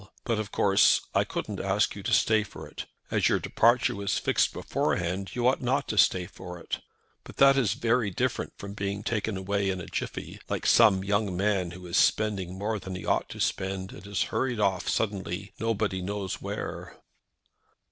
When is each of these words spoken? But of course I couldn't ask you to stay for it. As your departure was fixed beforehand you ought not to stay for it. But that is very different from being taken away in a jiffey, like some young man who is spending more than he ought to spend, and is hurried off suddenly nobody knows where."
But 0.23 0.39
of 0.39 0.51
course 0.51 1.01
I 1.13 1.23
couldn't 1.23 1.59
ask 1.59 1.95
you 1.95 2.01
to 2.01 2.11
stay 2.11 2.41
for 2.41 2.67
it. 2.67 2.87
As 3.11 3.29
your 3.29 3.37
departure 3.37 3.93
was 3.95 4.17
fixed 4.17 4.51
beforehand 4.51 5.35
you 5.35 5.47
ought 5.47 5.61
not 5.61 5.87
to 5.89 5.97
stay 5.99 6.25
for 6.25 6.57
it. 6.57 6.79
But 7.23 7.37
that 7.37 7.55
is 7.55 7.73
very 7.73 8.09
different 8.09 8.53
from 8.57 8.73
being 8.73 9.03
taken 9.03 9.37
away 9.37 9.69
in 9.69 9.79
a 9.79 9.85
jiffey, 9.85 10.39
like 10.49 10.65
some 10.65 11.03
young 11.03 11.37
man 11.37 11.69
who 11.69 11.85
is 11.85 11.97
spending 11.97 12.57
more 12.57 12.79
than 12.79 12.95
he 12.95 13.05
ought 13.05 13.29
to 13.29 13.39
spend, 13.39 13.91
and 13.91 14.07
is 14.07 14.23
hurried 14.33 14.59
off 14.59 14.89
suddenly 14.89 15.53
nobody 15.59 16.01
knows 16.01 16.41
where." 16.41 16.97